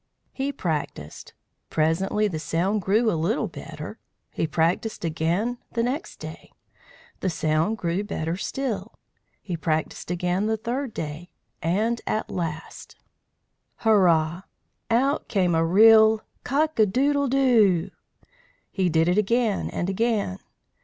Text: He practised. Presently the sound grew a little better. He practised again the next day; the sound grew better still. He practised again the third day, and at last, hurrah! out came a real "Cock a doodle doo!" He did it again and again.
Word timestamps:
He 0.33 0.51
practised. 0.51 1.33
Presently 1.69 2.27
the 2.27 2.39
sound 2.39 2.81
grew 2.81 3.11
a 3.11 3.13
little 3.13 3.47
better. 3.47 3.99
He 4.31 4.47
practised 4.47 5.05
again 5.05 5.59
the 5.73 5.83
next 5.83 6.15
day; 6.15 6.51
the 7.19 7.29
sound 7.29 7.77
grew 7.77 8.03
better 8.03 8.35
still. 8.35 8.95
He 9.43 9.55
practised 9.55 10.09
again 10.09 10.47
the 10.47 10.57
third 10.57 10.91
day, 10.95 11.29
and 11.61 12.01
at 12.07 12.31
last, 12.31 12.95
hurrah! 13.81 14.41
out 14.89 15.27
came 15.27 15.53
a 15.53 15.63
real 15.63 16.21
"Cock 16.43 16.79
a 16.79 16.87
doodle 16.87 17.27
doo!" 17.27 17.91
He 18.71 18.89
did 18.89 19.07
it 19.07 19.19
again 19.19 19.69
and 19.69 19.87
again. 19.87 20.39